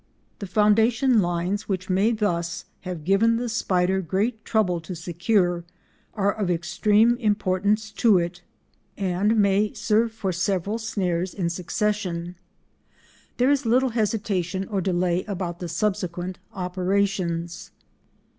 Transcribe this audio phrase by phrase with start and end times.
[0.39, 5.63] The foundation lines which may thus have given the spider great trouble to secure,
[6.15, 8.41] are of extreme importance to it,
[8.97, 12.33] and may serve for several snares in succession.
[13.37, 17.69] There is little hesitation or delay about the subsequent operations.